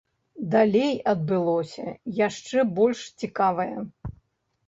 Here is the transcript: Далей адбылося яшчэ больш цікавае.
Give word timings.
Далей 0.53 0.95
адбылося 1.11 1.85
яшчэ 2.27 2.63
больш 2.79 2.99
цікавае. 3.25 3.77